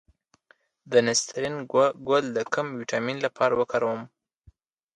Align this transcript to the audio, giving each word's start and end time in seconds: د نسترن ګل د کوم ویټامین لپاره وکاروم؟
د 0.91 0.93
نسترن 1.07 1.55
ګل 2.07 2.25
د 2.33 2.39
کوم 2.53 2.67
ویټامین 2.79 3.17
لپاره 3.25 3.53
وکاروم؟ 3.59 4.01